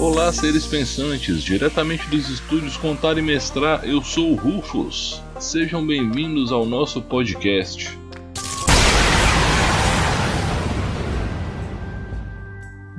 Olá, 0.00 0.32
seres 0.32 0.64
pensantes, 0.64 1.42
diretamente 1.42 2.08
dos 2.08 2.30
estúdios 2.30 2.76
Contar 2.76 3.18
e 3.18 3.22
Mestrar, 3.22 3.84
eu 3.84 4.00
sou 4.00 4.30
o 4.30 4.36
Rufus. 4.36 5.20
Sejam 5.40 5.84
bem-vindos 5.84 6.52
ao 6.52 6.64
nosso 6.64 7.02
podcast. 7.02 7.98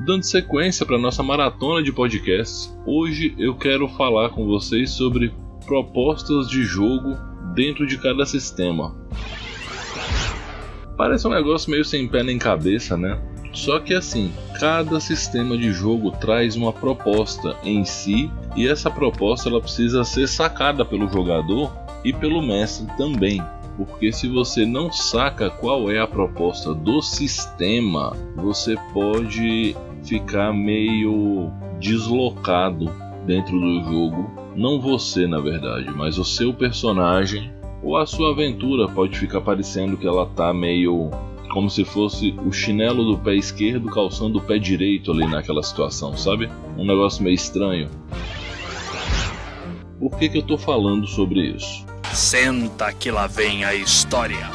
Dando 0.06 0.24
sequência 0.24 0.86
para 0.86 0.98
nossa 0.98 1.24
maratona 1.24 1.82
de 1.82 1.94
podcasts, 1.94 2.70
hoje 2.86 3.34
eu 3.38 3.56
quero 3.56 3.88
falar 3.88 4.32
com 4.32 4.46
vocês 4.46 4.92
sobre 4.92 5.34
propostas 5.66 6.50
de 6.50 6.64
jogo 6.64 7.16
dentro 7.56 7.88
de 7.88 7.98
cada 7.98 8.26
sistema. 8.26 8.94
Parece 10.98 11.26
um 11.26 11.32
negócio 11.32 11.72
meio 11.72 11.86
sem 11.86 12.10
pé 12.10 12.24
nem 12.24 12.38
cabeça, 12.38 12.98
né? 12.98 13.18
Só 13.52 13.80
que 13.80 13.94
assim, 13.94 14.32
cada 14.60 15.00
sistema 15.00 15.58
de 15.58 15.72
jogo 15.72 16.12
traz 16.12 16.56
uma 16.56 16.72
proposta 16.72 17.56
em 17.64 17.84
si 17.84 18.30
e 18.56 18.68
essa 18.68 18.92
proposta 18.92 19.50
ela 19.50 19.62
precisa 19.62 20.04
ser 20.04 20.28
sacada 20.28 20.86
pelo 20.86 21.08
jogador 21.10 21.72
e 22.04 22.14
pelo 22.14 22.42
mestre 22.42 22.88
também. 22.98 23.42
Porque 23.76 24.12
se 24.12 24.28
você 24.28 24.66
não 24.66 24.92
saca 24.92 25.50
qual 25.50 25.90
é 25.90 26.00
a 26.00 26.08
proposta 26.08 26.74
do 26.74 27.02
sistema, 27.02 28.16
você 28.36 28.76
pode 28.94 29.76
ficar 30.04 30.54
meio 30.54 31.50
deslocado 31.80 32.92
dentro 33.26 33.60
do 33.60 33.84
jogo. 33.86 34.30
Não 34.56 34.82
você, 34.82 35.26
na 35.26 35.40
verdade, 35.40 35.90
mas 35.96 36.18
o 36.18 36.26
seu 36.26 36.54
personagem 36.54 37.52
ou 37.82 37.96
a 37.96 38.06
sua 38.06 38.32
aventura 38.32 38.90
pode 38.90 39.18
ficar 39.18 39.42
parecendo 39.42 39.96
que 39.96 40.06
ela 40.06 40.26
tá 40.26 40.54
meio 40.54 41.10
como 41.50 41.70
se 41.70 41.84
fosse 41.84 42.34
o 42.46 42.52
chinelo 42.52 43.04
do 43.04 43.18
pé 43.18 43.36
esquerdo 43.36 43.90
calçando 43.90 44.38
o 44.38 44.42
pé 44.42 44.58
direito 44.58 45.12
ali 45.12 45.26
naquela 45.28 45.64
situação, 45.64 46.16
sabe? 46.16 46.50
Um 46.78 46.86
negócio 46.86 47.24
meio 47.24 47.36
estranho. 47.36 47.90
Por 50.00 50.18
que, 50.18 50.30
que 50.30 50.38
eu 50.38 50.44
tô 50.44 50.58
falando 50.58 51.06
sobre 51.08 51.42
isso? 51.42 51.86
Senta 52.14 52.94
que 52.94 53.12
lá 53.12 53.28
vem 53.28 53.66
a 53.66 53.76
história. 53.76 54.50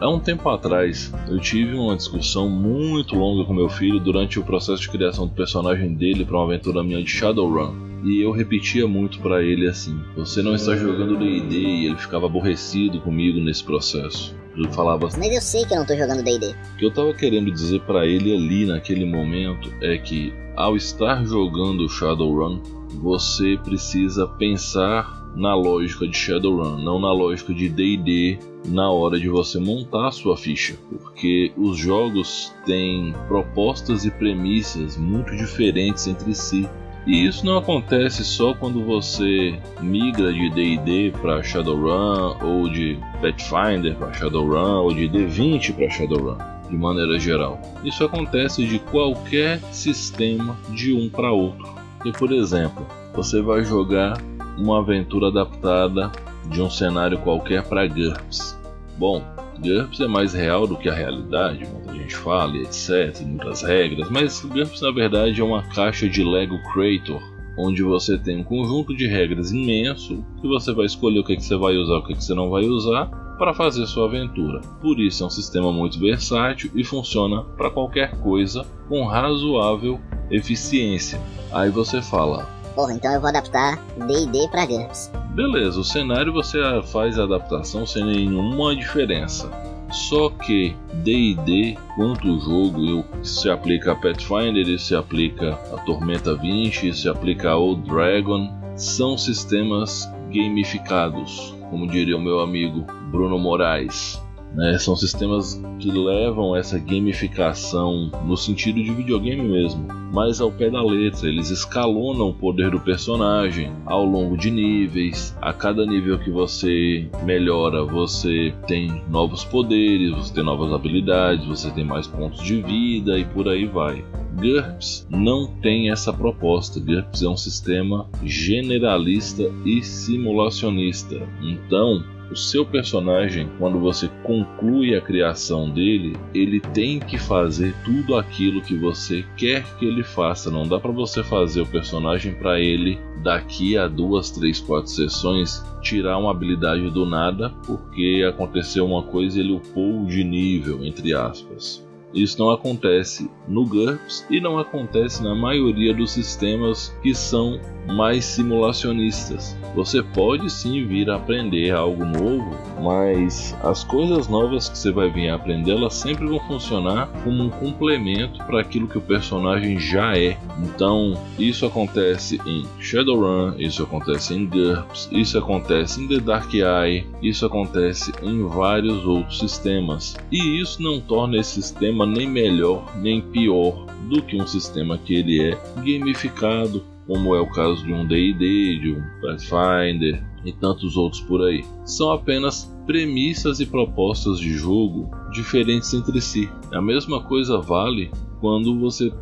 Há 0.00 0.08
um 0.08 0.18
tempo 0.18 0.48
atrás, 0.48 1.12
eu 1.28 1.38
tive 1.38 1.74
uma 1.74 1.94
discussão 1.94 2.48
muito 2.48 3.14
longa 3.14 3.44
com 3.44 3.52
meu 3.52 3.68
filho 3.68 4.00
durante 4.00 4.38
o 4.38 4.42
processo 4.42 4.82
de 4.82 4.88
criação 4.88 5.26
do 5.26 5.34
personagem 5.34 5.94
dele 5.94 6.24
para 6.24 6.36
uma 6.36 6.44
aventura 6.44 6.82
minha 6.82 7.02
de 7.02 7.10
Shadowrun. 7.10 7.90
E 8.02 8.22
eu 8.22 8.32
repetia 8.32 8.88
muito 8.88 9.20
para 9.20 9.42
ele 9.42 9.68
assim: 9.68 9.98
Você 10.16 10.42
não 10.42 10.54
está 10.54 10.74
jogando 10.74 11.18
DD, 11.18 11.54
e 11.54 11.86
ele 11.86 11.96
ficava 11.96 12.26
aborrecido 12.26 12.98
comigo 13.00 13.38
nesse 13.40 13.62
processo. 13.62 14.34
Eu 14.64 14.72
falava 14.72 15.06
assim, 15.06 15.18
Mas 15.18 15.32
eu 15.32 15.40
sei 15.40 15.64
que 15.64 15.74
eu 15.74 15.78
não 15.78 15.86
tô 15.86 15.96
jogando 15.96 16.22
D&D. 16.22 16.54
O 16.74 16.76
que 16.76 16.84
eu 16.84 16.90
tava 16.90 17.14
querendo 17.14 17.50
dizer 17.50 17.80
para 17.82 18.06
ele 18.06 18.34
ali 18.34 18.66
naquele 18.66 19.04
momento 19.04 19.72
é 19.80 19.96
que 19.96 20.32
ao 20.56 20.76
estar 20.76 21.24
jogando 21.24 21.88
Shadowrun, 21.88 22.60
você 22.90 23.58
precisa 23.64 24.26
pensar 24.26 25.20
na 25.34 25.54
lógica 25.54 26.06
de 26.06 26.16
Shadowrun, 26.16 26.76
não 26.78 26.98
na 26.98 27.12
lógica 27.12 27.54
de 27.54 27.68
D&D 27.68 28.38
na 28.68 28.90
hora 28.90 29.18
de 29.18 29.28
você 29.28 29.58
montar 29.58 30.08
a 30.08 30.12
sua 30.12 30.36
ficha, 30.36 30.74
porque 30.90 31.52
os 31.56 31.78
jogos 31.78 32.52
têm 32.66 33.14
propostas 33.26 34.04
e 34.04 34.10
premissas 34.10 34.96
muito 34.96 35.34
diferentes 35.34 36.06
entre 36.06 36.34
si. 36.34 36.68
E 37.06 37.26
isso 37.26 37.46
não 37.46 37.56
acontece 37.56 38.24
só 38.24 38.54
quando 38.54 38.84
você 38.84 39.58
migra 39.80 40.32
de 40.32 40.50
D&D 40.50 41.12
para 41.20 41.42
Shadowrun 41.42 42.36
ou 42.42 42.68
de 42.68 42.98
Pathfinder 43.22 43.96
para 43.96 44.12
Shadowrun 44.12 44.82
ou 44.82 44.94
de 44.94 45.08
D20 45.08 45.74
para 45.74 45.88
Shadowrun, 45.88 46.36
de 46.68 46.76
maneira 46.76 47.18
geral. 47.18 47.60
Isso 47.82 48.04
acontece 48.04 48.66
de 48.66 48.78
qualquer 48.78 49.60
sistema 49.72 50.56
de 50.70 50.92
um 50.92 51.08
para 51.08 51.32
outro. 51.32 51.66
E 52.04 52.12
por 52.12 52.32
exemplo, 52.32 52.86
você 53.14 53.40
vai 53.40 53.64
jogar 53.64 54.20
uma 54.58 54.80
aventura 54.80 55.28
adaptada 55.28 56.12
de 56.46 56.60
um 56.60 56.68
cenário 56.68 57.18
qualquer 57.18 57.62
para 57.62 57.86
GURPS. 57.86 58.58
Bom, 58.98 59.22
GURPS 59.58 60.00
é 60.00 60.06
mais 60.06 60.34
real 60.34 60.66
do 60.66 60.76
que 60.76 60.88
a 60.88 60.94
realidade, 60.94 61.66
gente 62.10 62.16
fala, 62.16 62.56
etc, 62.56 63.20
muitas 63.24 63.62
regras, 63.62 64.10
mas 64.10 64.40
GURPS 64.40 64.80
na 64.80 64.90
verdade 64.90 65.40
é 65.40 65.44
uma 65.44 65.62
caixa 65.62 66.08
de 66.08 66.24
Lego 66.24 66.58
Creator, 66.72 67.22
onde 67.56 67.82
você 67.82 68.18
tem 68.18 68.40
um 68.40 68.44
conjunto 68.44 68.94
de 68.96 69.06
regras 69.06 69.52
imenso 69.52 70.24
que 70.40 70.48
você 70.48 70.74
vai 70.74 70.86
escolher 70.86 71.20
o 71.20 71.24
que, 71.24 71.34
é 71.34 71.36
que 71.36 71.44
você 71.44 71.56
vai 71.56 71.76
usar, 71.76 71.98
o 71.98 72.04
que, 72.04 72.12
é 72.12 72.16
que 72.16 72.24
você 72.24 72.34
não 72.34 72.50
vai 72.50 72.64
usar 72.64 73.06
para 73.38 73.54
fazer 73.54 73.86
sua 73.86 74.06
aventura. 74.06 74.60
Por 74.82 74.98
isso 74.98 75.22
é 75.22 75.26
um 75.26 75.30
sistema 75.30 75.72
muito 75.72 75.98
versátil 75.98 76.70
e 76.74 76.82
funciona 76.84 77.42
para 77.56 77.70
qualquer 77.70 78.10
coisa 78.18 78.66
com 78.88 79.06
razoável 79.06 80.00
eficiência. 80.30 81.20
Aí 81.52 81.70
você 81.70 82.02
fala, 82.02 82.46
Porra, 82.74 82.92
então 82.92 83.12
eu 83.12 83.20
vou 83.20 83.28
adaptar 83.28 83.76
D&D 84.06 84.48
pra 84.48 84.66
GURPS. 84.66 85.10
Beleza, 85.34 85.80
o 85.80 85.84
cenário 85.84 86.32
você 86.32 86.58
faz 86.92 87.18
a 87.18 87.24
adaptação 87.24 87.86
sem 87.86 88.04
nenhuma 88.04 88.74
diferença. 88.76 89.69
Só 89.90 90.30
que 90.30 90.74
D&D, 91.02 91.76
quanto 91.96 92.28
o 92.28 92.40
jogo, 92.40 93.04
se 93.24 93.50
aplica 93.50 93.92
a 93.92 93.96
Pathfinder, 93.96 94.78
se 94.78 94.94
aplica 94.94 95.54
a 95.72 95.78
Tormenta 95.78 96.34
20, 96.34 96.88
isso 96.88 97.02
se 97.02 97.08
aplica 97.08 97.50
a 97.50 97.56
Old 97.56 97.88
Dragon, 97.88 98.52
são 98.76 99.18
sistemas 99.18 100.08
gamificados, 100.32 101.56
como 101.70 101.88
diria 101.88 102.16
o 102.16 102.20
meu 102.20 102.40
amigo 102.40 102.86
Bruno 103.10 103.38
Moraes. 103.38 104.20
Né? 104.54 104.76
São 104.78 104.96
sistemas 104.96 105.60
que 105.78 105.90
levam 105.90 106.56
essa 106.56 106.78
gamificação 106.78 108.10
no 108.24 108.36
sentido 108.36 108.82
de 108.82 108.90
videogame 108.90 109.42
mesmo, 109.42 109.86
mas 110.12 110.40
ao 110.40 110.50
pé 110.50 110.70
da 110.70 110.82
letra. 110.82 111.28
Eles 111.28 111.50
escalonam 111.50 112.30
o 112.30 112.34
poder 112.34 112.70
do 112.70 112.80
personagem 112.80 113.72
ao 113.86 114.04
longo 114.04 114.36
de 114.36 114.50
níveis. 114.50 115.36
A 115.40 115.52
cada 115.52 115.86
nível 115.86 116.18
que 116.18 116.30
você 116.30 117.08
melhora, 117.24 117.84
você 117.84 118.54
tem 118.66 119.02
novos 119.08 119.44
poderes, 119.44 120.10
você 120.10 120.34
tem 120.34 120.44
novas 120.44 120.72
habilidades, 120.72 121.46
você 121.46 121.70
tem 121.70 121.84
mais 121.84 122.06
pontos 122.06 122.42
de 122.42 122.60
vida 122.60 123.18
e 123.18 123.24
por 123.24 123.48
aí 123.48 123.66
vai. 123.66 124.04
GURPS 124.34 125.06
não 125.10 125.46
tem 125.46 125.90
essa 125.90 126.12
proposta. 126.12 126.80
GURPS 126.80 127.22
é 127.22 127.28
um 127.28 127.36
sistema 127.36 128.08
generalista 128.24 129.42
e 129.64 129.82
simulacionista. 129.82 131.16
Então, 131.42 132.02
o 132.30 132.36
seu 132.36 132.64
personagem, 132.64 133.48
quando 133.58 133.80
você 133.80 134.08
conclui 134.22 134.94
a 134.94 135.00
criação 135.00 135.68
dele, 135.68 136.16
ele 136.32 136.60
tem 136.60 137.00
que 137.00 137.18
fazer 137.18 137.74
tudo 137.84 138.16
aquilo 138.16 138.62
que 138.62 138.76
você 138.76 139.24
quer 139.36 139.64
que 139.76 139.84
ele 139.84 140.04
faça. 140.04 140.50
Não 140.50 140.66
dá 140.66 140.78
para 140.78 140.92
você 140.92 141.24
fazer 141.24 141.62
o 141.62 141.66
personagem 141.66 142.32
para 142.34 142.60
ele 142.60 142.98
daqui 143.22 143.76
a 143.76 143.88
duas, 143.88 144.30
três, 144.30 144.60
quatro 144.60 144.90
sessões 144.90 145.62
tirar 145.82 146.18
uma 146.18 146.30
habilidade 146.30 146.88
do 146.90 147.04
nada 147.04 147.50
porque 147.66 148.24
aconteceu 148.28 148.86
uma 148.86 149.02
coisa 149.02 149.38
e 149.38 149.42
ele 149.42 149.52
upou 149.52 150.04
de 150.06 150.22
nível, 150.22 150.84
entre 150.84 151.12
aspas. 151.12 151.84
Isso 152.12 152.38
não 152.40 152.50
acontece 152.50 153.30
no 153.46 153.64
GURPS 153.64 154.26
e 154.28 154.40
não 154.40 154.58
acontece 154.58 155.22
na 155.22 155.34
maioria 155.34 155.94
dos 155.94 156.10
sistemas 156.10 156.94
que 157.02 157.14
são 157.14 157.60
mais 157.90 158.24
simulacionistas. 158.24 159.56
Você 159.74 160.02
pode 160.02 160.50
sim 160.50 160.84
vir 160.84 161.08
a 161.10 161.16
aprender 161.16 161.70
algo 161.70 162.04
novo, 162.04 162.56
mas 162.82 163.56
as 163.62 163.84
coisas 163.84 164.28
novas 164.28 164.68
que 164.68 164.76
você 164.76 164.90
vai 164.90 165.10
vir 165.10 165.28
a 165.28 165.36
aprender, 165.36 165.72
elas 165.72 165.94
sempre 165.94 166.26
vão 166.26 166.40
funcionar 166.40 167.08
como 167.22 167.44
um 167.44 167.50
complemento 167.50 168.42
para 168.44 168.60
aquilo 168.60 168.88
que 168.88 168.98
o 168.98 169.02
personagem 169.02 169.78
já 169.78 170.16
é. 170.16 170.36
Então, 170.58 171.16
isso 171.38 171.66
acontece 171.66 172.40
em 172.46 172.64
Shadowrun, 172.80 173.54
isso 173.58 173.82
acontece 173.82 174.34
em 174.34 174.46
GURPS, 174.46 175.08
isso 175.12 175.38
acontece 175.38 176.02
em 176.02 176.08
The 176.08 176.18
Dark 176.18 176.52
Eye, 176.52 177.06
isso 177.22 177.46
acontece 177.46 178.12
em 178.22 178.46
vários 178.46 179.04
outros 179.04 179.38
sistemas. 179.38 180.16
E 180.32 180.60
isso 180.60 180.82
não 180.82 181.00
torna 181.00 181.38
esse 181.38 181.62
sistema 181.62 182.04
nem 182.04 182.28
melhor 182.28 182.90
nem 182.96 183.20
pior 183.20 183.86
do 184.08 184.22
que 184.22 184.40
um 184.40 184.46
sistema 184.46 184.98
que 184.98 185.14
ele 185.14 185.42
é 185.42 185.58
gamificado, 185.76 186.84
como 187.10 187.34
é 187.34 187.40
o 187.40 187.46
caso 187.50 187.84
de 187.84 187.92
um 187.92 188.06
D&D, 188.06 188.78
de 188.78 188.92
um 188.92 189.02
Pathfinder 189.20 190.22
e 190.44 190.52
tantos 190.52 190.96
outros 190.96 191.20
por 191.22 191.44
aí. 191.44 191.64
São 191.84 192.12
apenas 192.12 192.72
premissas 192.86 193.58
e 193.58 193.66
propostas 193.66 194.38
de 194.38 194.52
jogo 194.52 195.10
diferentes 195.32 195.92
entre 195.92 196.20
si. 196.20 196.48
A 196.72 196.80
mesma 196.80 197.20
coisa 197.20 197.58
vale 197.58 198.12
quando 198.40 198.78
você 198.78 199.12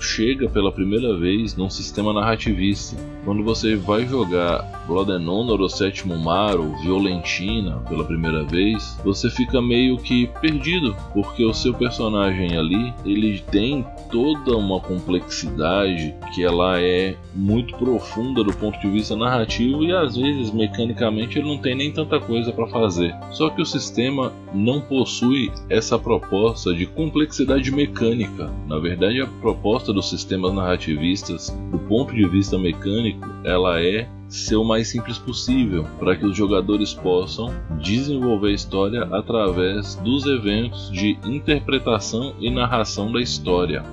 chega 0.00 0.48
pela 0.48 0.72
primeira 0.72 1.16
vez 1.16 1.56
num 1.56 1.70
sistema 1.70 2.12
narrativista. 2.12 2.96
Quando 3.24 3.42
você 3.42 3.74
vai 3.74 4.06
jogar 4.06 4.84
Blood 4.86 5.12
and 5.12 5.30
Honor 5.30 5.60
ou 5.60 5.68
Sétimo 5.68 6.16
Mar 6.18 6.56
ou 6.56 6.76
Violentina 6.78 7.78
pela 7.88 8.04
primeira 8.04 8.44
vez, 8.44 8.98
você 9.04 9.30
fica 9.30 9.60
meio 9.60 9.96
que 9.96 10.26
perdido, 10.40 10.94
porque 11.12 11.44
o 11.44 11.54
seu 11.54 11.72
personagem 11.72 12.56
ali, 12.56 12.92
ele 13.04 13.42
tem 13.50 13.84
toda 14.10 14.56
uma 14.56 14.80
complexidade 14.80 16.14
que 16.34 16.44
ela 16.44 16.80
é 16.80 17.16
muito 17.34 17.76
profunda 17.76 18.44
do 18.44 18.52
ponto 18.52 18.78
de 18.78 18.88
vista 18.88 19.16
narrativo 19.16 19.84
e 19.84 19.92
às 19.92 20.16
vezes 20.16 20.52
mecanicamente 20.52 21.38
ele 21.38 21.48
não 21.48 21.58
tem 21.58 21.74
nem 21.74 21.90
tanta 21.90 22.20
coisa 22.20 22.52
para 22.52 22.66
fazer. 22.66 23.14
Só 23.32 23.50
que 23.50 23.62
o 23.62 23.66
sistema 23.66 24.32
não 24.52 24.80
possui 24.80 25.50
essa 25.68 25.98
proposta 25.98 26.74
de 26.74 26.86
complexidade 26.86 27.70
mecânica. 27.72 28.50
Na 28.68 28.78
verdade, 28.78 29.20
a 29.20 29.26
proposta 29.26 29.83
proposta 29.84 29.92
dos 29.92 30.08
sistemas 30.08 30.54
narrativistas, 30.54 31.50
do 31.70 31.78
ponto 31.78 32.14
de 32.14 32.26
vista 32.26 32.58
mecânico, 32.58 33.26
ela 33.44 33.80
é 33.82 34.08
ser 34.28 34.56
o 34.56 34.64
mais 34.64 34.88
simples 34.88 35.18
possível, 35.18 35.84
para 35.98 36.16
que 36.16 36.24
os 36.24 36.36
jogadores 36.36 36.94
possam 36.94 37.54
desenvolver 37.82 38.48
a 38.48 38.54
história 38.54 39.02
através 39.12 39.96
dos 39.96 40.26
eventos 40.26 40.90
de 40.90 41.18
interpretação 41.24 42.34
e 42.40 42.50
narração 42.50 43.12
da 43.12 43.20
história. 43.20 43.84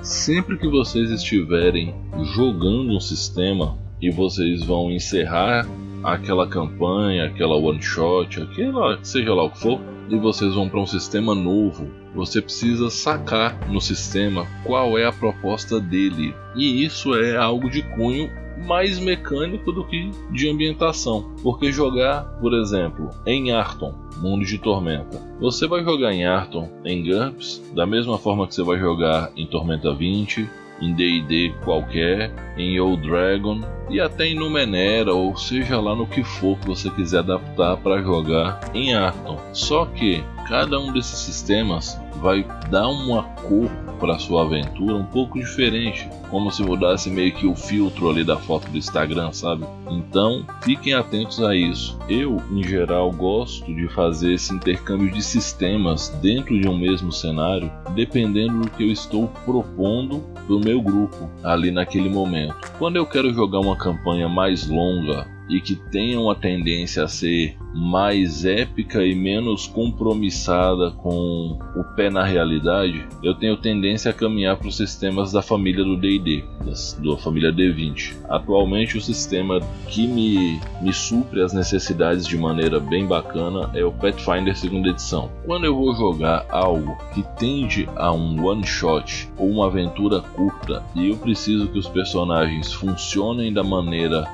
Sempre 0.00 0.56
que 0.56 0.68
vocês 0.68 1.10
estiverem 1.10 1.94
jogando 2.34 2.96
um 2.96 3.00
sistema 3.00 3.76
e 4.00 4.10
vocês 4.10 4.64
vão 4.64 4.90
encerrar 4.90 5.66
aquela 6.02 6.46
campanha, 6.46 7.26
aquela 7.26 7.56
one 7.56 7.82
shot, 7.82 8.40
aquela 8.40 8.98
seja 9.02 9.34
lá 9.34 9.44
o 9.44 9.50
que 9.50 9.60
for, 9.60 9.80
e 10.08 10.16
vocês 10.16 10.54
vão 10.54 10.68
para 10.68 10.80
um 10.80 10.86
sistema 10.86 11.34
novo, 11.34 11.90
você 12.14 12.40
precisa 12.40 12.88
sacar 12.88 13.68
no 13.68 13.80
sistema 13.80 14.46
qual 14.64 14.96
é 14.98 15.04
a 15.04 15.12
proposta 15.12 15.78
dele. 15.78 16.34
E 16.56 16.84
isso 16.84 17.14
é 17.14 17.36
algo 17.36 17.68
de 17.68 17.82
cunho 17.94 18.30
mais 18.66 18.98
mecânico 18.98 19.70
do 19.70 19.84
que 19.84 20.10
de 20.32 20.48
ambientação. 20.48 21.34
Porque 21.42 21.70
jogar, 21.70 22.24
por 22.40 22.54
exemplo, 22.54 23.10
em 23.26 23.52
Arton, 23.52 23.94
Mundo 24.16 24.44
de 24.44 24.58
Tormenta, 24.58 25.20
você 25.38 25.66
vai 25.66 25.84
jogar 25.84 26.12
em 26.12 26.24
Arton, 26.24 26.68
em 26.84 27.04
GURPS, 27.04 27.62
da 27.74 27.86
mesma 27.86 28.18
forma 28.18 28.46
que 28.48 28.54
você 28.54 28.62
vai 28.62 28.78
jogar 28.78 29.30
em 29.36 29.46
Tormenta 29.46 29.94
20, 29.94 30.48
em 30.80 30.94
D&D 30.94 31.54
qualquer, 31.64 32.32
em 32.56 32.80
Old 32.80 33.02
Dragon 33.02 33.60
e 33.88 34.00
até 34.00 34.26
em 34.26 34.34
Numenera 34.34 35.14
ou 35.14 35.36
seja 35.36 35.80
lá 35.80 35.94
no 35.94 36.06
que 36.06 36.22
for 36.22 36.58
que 36.58 36.66
você 36.66 36.90
quiser 36.90 37.18
adaptar 37.18 37.76
para 37.78 38.02
jogar 38.02 38.60
em 38.74 38.94
Arton. 38.94 39.38
Só 39.52 39.86
que 39.86 40.22
cada 40.48 40.78
um 40.78 40.92
desses 40.92 41.18
sistemas 41.18 42.00
vai 42.20 42.44
dar 42.70 42.88
uma 42.88 43.22
cor 43.22 43.70
para 43.98 44.18
sua 44.18 44.42
aventura 44.42 44.94
um 44.94 45.04
pouco 45.04 45.38
diferente, 45.38 46.08
como 46.30 46.50
se 46.50 46.62
mudasse 46.62 47.10
meio 47.10 47.32
que 47.32 47.46
o 47.46 47.54
filtro 47.54 48.08
ali 48.08 48.24
da 48.24 48.36
foto 48.36 48.70
do 48.70 48.78
Instagram, 48.78 49.32
sabe? 49.32 49.64
Então, 49.90 50.46
fiquem 50.62 50.94
atentos 50.94 51.42
a 51.42 51.54
isso. 51.54 51.98
Eu, 52.08 52.40
em 52.50 52.62
geral, 52.62 53.10
gosto 53.10 53.72
de 53.74 53.88
fazer 53.88 54.34
esse 54.34 54.54
intercâmbio 54.54 55.10
de 55.10 55.22
sistemas 55.22 56.08
dentro 56.22 56.58
de 56.58 56.68
um 56.68 56.78
mesmo 56.78 57.10
cenário, 57.10 57.70
dependendo 57.94 58.60
do 58.60 58.70
que 58.70 58.84
eu 58.84 58.92
estou 58.92 59.28
propondo 59.44 60.22
do 60.46 60.60
meu 60.60 60.80
grupo 60.80 61.28
ali 61.42 61.70
naquele 61.70 62.08
momento. 62.08 62.72
Quando 62.78 62.96
eu 62.96 63.06
quero 63.06 63.32
jogar 63.34 63.60
uma 63.60 63.76
campanha 63.78 64.28
mais 64.28 64.66
longa 64.66 65.26
e 65.48 65.60
que 65.60 65.74
tenha 65.74 66.20
uma 66.20 66.34
tendência 66.34 67.02
a 67.02 67.08
ser 67.08 67.56
mais 67.74 68.44
épica 68.44 69.04
e 69.04 69.14
menos 69.14 69.66
compromissada 69.66 70.90
com 70.90 71.58
o 71.76 71.84
pé 71.94 72.10
na 72.10 72.24
realidade, 72.24 73.06
eu 73.22 73.34
tenho 73.34 73.56
tendência 73.56 74.10
a 74.10 74.14
caminhar 74.14 74.56
para 74.56 74.68
os 74.68 74.76
sistemas 74.76 75.32
da 75.32 75.42
família 75.42 75.84
do 75.84 75.96
D&D, 75.96 76.44
da 76.64 77.16
família 77.16 77.52
D20. 77.52 78.16
Atualmente 78.28 78.96
o 78.96 79.00
sistema 79.00 79.60
que 79.88 80.06
me, 80.06 80.60
me 80.80 80.92
supre 80.92 81.42
as 81.42 81.52
necessidades 81.52 82.26
de 82.26 82.36
maneira 82.36 82.80
bem 82.80 83.06
bacana 83.06 83.70
é 83.74 83.84
o 83.84 83.92
Pathfinder 83.92 84.56
segunda 84.56 84.88
edição. 84.88 85.30
Quando 85.46 85.64
eu 85.64 85.74
vou 85.74 85.94
jogar 85.94 86.46
algo 86.50 86.96
que 87.14 87.22
tende 87.38 87.88
a 87.96 88.12
um 88.12 88.44
one 88.44 88.66
shot 88.66 89.28
ou 89.36 89.48
uma 89.48 89.66
aventura 89.66 90.20
curta 90.20 90.82
e 90.94 91.08
eu 91.08 91.16
preciso 91.16 91.68
que 91.68 91.78
os 91.78 91.88
personagens 91.88 92.72
funcionem 92.72 93.52
da 93.52 93.62
maneira 93.62 94.28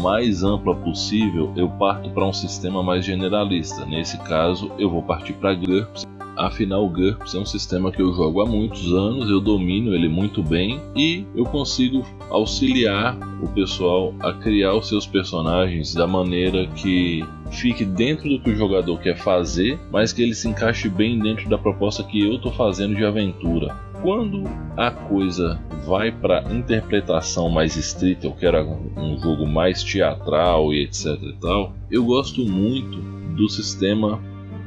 mais 0.00 0.42
ampla 0.42 0.74
possível, 0.74 1.52
eu 1.56 1.68
parto 1.68 2.10
para 2.10 2.26
um 2.26 2.32
sistema 2.32 2.82
mais 2.82 3.04
generalista. 3.04 3.84
Nesse 3.84 4.18
caso, 4.18 4.70
eu 4.78 4.90
vou 4.90 5.02
partir 5.02 5.34
para 5.34 5.54
GURPS. 5.54 6.06
Afinal, 6.36 6.86
o 6.86 6.88
GURPS 6.88 7.34
é 7.34 7.38
um 7.38 7.44
sistema 7.44 7.92
que 7.92 8.00
eu 8.00 8.12
jogo 8.14 8.40
há 8.40 8.46
muitos 8.46 8.92
anos, 8.92 9.28
eu 9.28 9.38
domino 9.38 9.94
ele 9.94 10.08
muito 10.08 10.42
bem 10.42 10.80
e 10.96 11.26
eu 11.34 11.44
consigo 11.44 12.06
auxiliar 12.30 13.16
o 13.42 13.48
pessoal 13.48 14.14
a 14.20 14.32
criar 14.32 14.74
os 14.74 14.88
seus 14.88 15.06
personagens 15.06 15.94
da 15.94 16.06
maneira 16.06 16.66
que 16.68 17.22
fique 17.50 17.84
dentro 17.84 18.30
do 18.30 18.40
que 18.40 18.50
o 18.50 18.56
jogador 18.56 18.98
quer 18.98 19.16
fazer, 19.16 19.78
mas 19.90 20.12
que 20.12 20.22
ele 20.22 20.34
se 20.34 20.48
encaixe 20.48 20.88
bem 20.88 21.18
dentro 21.18 21.48
da 21.50 21.58
proposta 21.58 22.02
que 22.02 22.24
eu 22.24 22.36
estou 22.36 22.50
fazendo 22.50 22.96
de 22.96 23.04
aventura. 23.04 23.76
Quando 24.02 24.42
a 24.76 24.90
coisa 24.90 25.60
vai 25.86 26.10
para 26.10 26.42
interpretação 26.52 27.48
mais 27.48 27.76
estrita, 27.76 28.26
eu 28.26 28.32
quero 28.32 28.58
um 28.96 29.16
jogo 29.16 29.46
mais 29.46 29.80
teatral 29.84 30.74
e 30.74 30.82
etc 30.82 31.06
e 31.22 31.32
tal, 31.40 31.72
eu 31.88 32.04
gosto 32.04 32.44
muito 32.44 33.00
do 33.36 33.48
sistema 33.48 34.20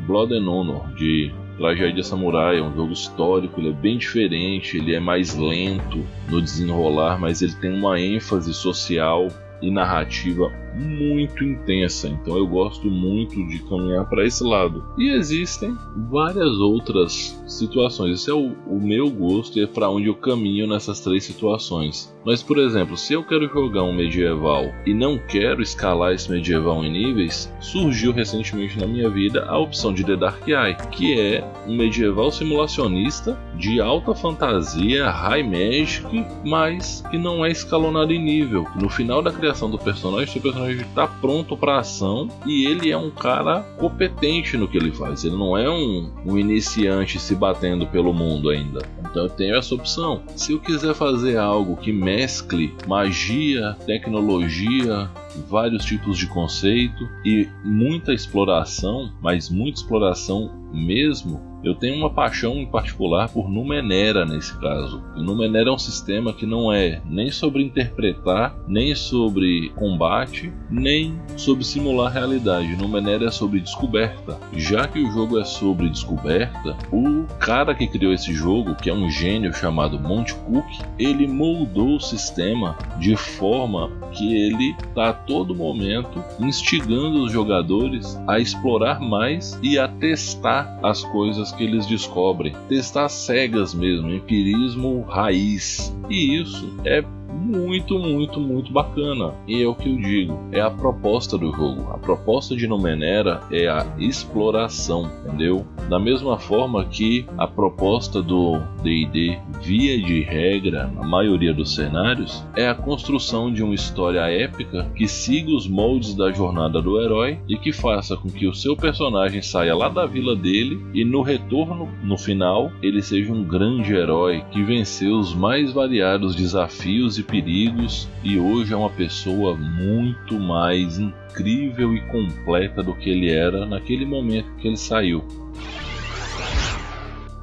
Blood 0.07 0.33
and 0.33 0.49
Honor 0.49 0.87
de 0.95 1.33
Tragédia 1.57 2.01
Samurai, 2.01 2.59
é 2.59 2.61
um 2.61 2.73
jogo 2.73 2.93
histórico, 2.93 3.59
ele 3.59 3.69
é 3.69 3.73
bem 3.73 3.97
diferente, 3.97 4.77
ele 4.77 4.95
é 4.95 5.01
mais 5.01 5.35
lento 5.35 6.05
no 6.29 6.41
desenrolar, 6.41 7.19
mas 7.19 7.41
ele 7.41 7.55
tem 7.55 7.73
uma 7.73 7.99
ênfase 7.99 8.53
social 8.53 9.27
e 9.61 9.69
narrativa 9.69 10.49
muito 10.75 11.43
intensa. 11.43 12.07
Então 12.07 12.37
eu 12.37 12.47
gosto 12.47 12.87
muito 12.87 13.35
de 13.47 13.59
caminhar 13.59 14.07
para 14.09 14.25
esse 14.25 14.43
lado. 14.43 14.83
E 14.97 15.09
existem 15.09 15.75
várias 16.09 16.51
outras 16.59 17.41
situações. 17.47 18.19
Esse 18.21 18.29
é 18.29 18.33
o, 18.33 18.53
o 18.67 18.79
meu 18.79 19.09
gosto 19.09 19.57
e 19.57 19.63
é 19.63 19.67
para 19.67 19.89
onde 19.89 20.07
eu 20.07 20.15
caminho 20.15 20.67
nessas 20.67 20.99
três 20.99 21.23
situações. 21.23 22.13
Mas, 22.25 22.41
por 22.41 22.57
exemplo, 22.57 22.97
se 22.97 23.13
eu 23.13 23.23
quero 23.23 23.47
jogar 23.47 23.83
um 23.83 23.93
medieval 23.93 24.73
e 24.83 24.93
não 24.93 25.17
quero 25.17 25.61
escalar 25.61 26.13
esse 26.13 26.29
medieval 26.31 26.83
em 26.83 26.91
níveis, 26.91 27.53
surgiu 27.59 28.11
recentemente 28.11 28.79
na 28.79 28.87
minha 28.87 29.07
vida 29.09 29.45
a 29.47 29.59
opção 29.59 29.93
de 29.93 30.03
The 30.03 30.15
Dark 30.15 30.47
Eye, 30.47 30.75
que 30.91 31.19
é 31.19 31.43
um 31.67 31.75
medieval 31.75 32.31
simulacionista 32.31 33.37
de 33.55 33.79
alta 33.79 34.15
fantasia, 34.15 35.09
high 35.09 35.43
magic, 35.43 36.25
mas 36.43 37.03
que 37.11 37.17
não 37.17 37.45
é 37.45 37.51
escalonado 37.51 38.11
em 38.11 38.23
nível. 38.23 38.65
No 38.75 38.89
final 38.89 39.21
da 39.21 39.31
criação 39.31 39.69
do 39.69 39.77
personagem, 39.77 40.33
seu 40.33 40.41
personagem 40.41 40.64
está 40.71 41.07
pronto 41.07 41.55
para 41.57 41.79
ação 41.79 42.27
e 42.45 42.65
ele 42.65 42.91
é 42.91 42.97
um 42.97 43.11
cara 43.11 43.61
competente 43.77 44.57
no 44.57 44.67
que 44.67 44.77
ele 44.77 44.91
faz. 44.91 45.23
Ele 45.23 45.35
não 45.35 45.57
é 45.57 45.69
um, 45.69 46.11
um 46.25 46.37
iniciante 46.37 47.19
se 47.19 47.35
batendo 47.35 47.87
pelo 47.87 48.13
mundo 48.13 48.49
ainda. 48.49 48.85
Então 48.99 49.23
eu 49.23 49.29
tenho 49.29 49.55
essa 49.55 49.73
opção. 49.75 50.23
Se 50.35 50.53
eu 50.53 50.59
quiser 50.59 50.93
fazer 50.93 51.37
algo 51.37 51.77
que 51.77 51.91
mescle 51.91 52.75
magia, 52.87 53.75
tecnologia, 53.85 55.09
vários 55.41 55.85
tipos 55.85 56.17
de 56.17 56.27
conceito 56.27 57.07
e 57.23 57.47
muita 57.63 58.13
exploração, 58.13 59.11
mas 59.21 59.49
muita 59.49 59.79
exploração 59.79 60.65
mesmo, 60.75 61.41
eu 61.63 61.73
tenho 61.73 61.95
uma 61.95 62.09
paixão 62.09 62.57
em 62.57 62.65
particular 62.65 63.29
por 63.29 63.49
Numenera 63.49 64.25
nesse 64.25 64.55
caso. 64.59 65.01
O 65.15 65.21
Numenera 65.21 65.69
é 65.69 65.73
um 65.73 65.79
sistema 65.79 66.31
que 66.33 66.45
não 66.45 66.71
é 66.71 67.01
nem 67.05 67.31
sobre 67.31 67.63
interpretar, 67.63 68.55
nem 68.67 68.93
sobre 68.93 69.69
combate, 69.69 70.53
nem 70.69 71.19
sobre 71.35 71.63
simular 71.63 72.11
realidade. 72.11 72.75
Numenera 72.75 73.25
é 73.25 73.31
sobre 73.31 73.59
descoberta. 73.59 74.37
Já 74.53 74.87
que 74.87 74.99
o 74.99 75.11
jogo 75.11 75.39
é 75.39 75.45
sobre 75.45 75.89
descoberta, 75.89 76.77
o 76.91 77.25
cara 77.39 77.73
que 77.73 77.87
criou 77.87 78.13
esse 78.13 78.33
jogo, 78.33 78.75
que 78.75 78.89
é 78.89 78.93
um 78.93 79.09
gênio 79.09 79.53
chamado 79.53 79.99
Monte 79.99 80.35
Cook, 80.35 80.67
ele 80.99 81.25
moldou 81.25 81.95
o 81.95 82.01
sistema 82.01 82.77
de 82.99 83.15
forma 83.15 83.89
que 84.11 84.35
ele 84.35 84.75
a 84.95 85.13
todo 85.25 85.55
momento 85.55 86.23
instigando 86.39 87.23
os 87.23 87.31
jogadores 87.31 88.17
a 88.27 88.39
explorar 88.39 88.99
mais 88.99 89.57
e 89.61 89.77
a 89.77 89.87
testar 89.87 90.79
as 90.83 91.03
coisas 91.03 91.51
que 91.51 91.63
eles 91.63 91.85
descobrem. 91.85 92.55
Testar 92.67 93.09
cegas 93.09 93.73
mesmo, 93.73 94.11
empirismo 94.11 95.01
raiz. 95.01 95.95
E 96.09 96.39
isso 96.41 96.77
é 96.85 97.03
muito, 97.45 97.99
muito, 97.99 98.39
muito 98.39 98.73
bacana. 98.73 99.33
E 99.47 99.61
é 99.61 99.67
o 99.67 99.75
que 99.75 99.89
eu 99.89 99.97
digo, 99.97 100.39
é 100.51 100.59
a 100.59 100.71
proposta 100.71 101.37
do 101.37 101.51
jogo. 101.51 101.91
A 101.91 101.97
proposta 101.97 102.55
de 102.55 102.67
Numenera 102.67 103.41
é 103.51 103.67
a 103.67 103.85
exploração, 103.99 105.09
entendeu? 105.25 105.65
Da 105.89 105.99
mesma 105.99 106.37
forma 106.37 106.83
que 106.85 107.25
a 107.37 107.47
proposta 107.47 108.21
do 108.21 108.59
D&D, 108.81 109.37
via 109.61 110.01
de 110.01 110.21
regra, 110.21 110.87
na 110.87 111.07
maioria 111.07 111.53
dos 111.53 111.75
cenários, 111.75 112.43
é 112.55 112.67
a 112.67 112.75
construção 112.75 113.53
de 113.53 113.63
uma 113.63 113.75
história 113.75 114.21
épica 114.21 114.89
que 114.95 115.07
siga 115.07 115.51
os 115.51 115.67
moldes 115.67 116.15
da 116.15 116.31
jornada 116.31 116.81
do 116.81 116.99
herói 116.99 117.39
e 117.47 117.57
que 117.57 117.71
faça 117.71 118.17
com 118.17 118.29
que 118.29 118.47
o 118.47 118.53
seu 118.53 118.75
personagem 118.75 119.41
saia 119.41 119.75
lá 119.75 119.89
da 119.89 120.05
vila 120.05 120.35
dele 120.35 120.83
e 120.93 121.05
no 121.05 121.21
retorno, 121.21 121.87
no 122.03 122.17
final, 122.17 122.71
ele 122.81 123.01
seja 123.01 123.31
um 123.31 123.43
grande 123.43 123.93
herói 123.93 124.43
que 124.51 124.63
venceu 124.63 125.17
os 125.17 125.35
mais 125.35 125.71
variados 125.71 126.35
desafios 126.35 127.17
e 127.17 127.23
perigos 127.35 128.07
e 128.23 128.39
hoje 128.39 128.73
é 128.73 128.77
uma 128.77 128.89
pessoa 128.89 129.57
muito 129.57 130.39
mais 130.39 130.97
incrível 130.97 131.93
e 131.93 131.99
completa 132.07 132.81
do 132.81 132.95
que 132.95 133.09
ele 133.09 133.29
era 133.29 133.65
naquele 133.65 134.05
momento 134.05 134.55
que 134.55 134.69
ele 134.69 134.77
saiu. 134.77 135.21